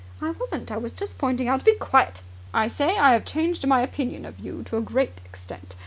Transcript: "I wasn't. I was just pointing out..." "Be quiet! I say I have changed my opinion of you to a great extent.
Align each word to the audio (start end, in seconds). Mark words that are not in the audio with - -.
"I 0.19 0.31
wasn't. 0.31 0.71
I 0.71 0.77
was 0.77 0.93
just 0.93 1.19
pointing 1.19 1.47
out..." 1.47 1.63
"Be 1.63 1.75
quiet! 1.75 2.23
I 2.55 2.67
say 2.69 2.97
I 2.97 3.13
have 3.13 3.23
changed 3.23 3.67
my 3.67 3.81
opinion 3.83 4.25
of 4.25 4.39
you 4.39 4.63
to 4.63 4.77
a 4.77 4.81
great 4.81 5.21
extent. 5.23 5.75